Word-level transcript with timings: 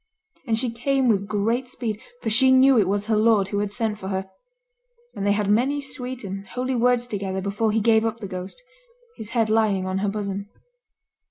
And 0.47 0.57
she 0.57 0.71
came 0.71 1.09
with 1.09 1.27
great 1.27 1.67
speed, 1.67 2.01
for 2.23 2.31
she 2.31 2.49
knew 2.51 2.75
it 2.79 2.87
was 2.87 3.05
her 3.05 3.15
lord 3.15 3.49
who 3.49 3.59
had 3.59 3.71
sent 3.71 3.99
for 3.99 4.07
her; 4.07 4.27
and 5.13 5.27
they 5.27 5.31
had 5.31 5.47
many 5.47 5.79
sweet 5.79 6.23
and 6.23 6.47
holy 6.47 6.73
words 6.73 7.05
together 7.05 7.39
before 7.39 7.71
he 7.71 7.79
gave 7.81 8.03
up 8.03 8.19
the 8.19 8.25
ghost, 8.27 8.59
his 9.17 9.29
head 9.37 9.47
lying 9.47 9.85
on 9.85 9.99
her 9.99 10.09
bosom. 10.09 10.49